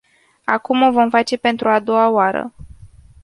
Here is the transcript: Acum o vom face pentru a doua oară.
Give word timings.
Acum 0.45 0.81
o 0.81 0.91
vom 0.91 1.09
face 1.09 1.37
pentru 1.37 1.69
a 1.69 1.79
doua 1.79 2.09
oară. 2.09 2.53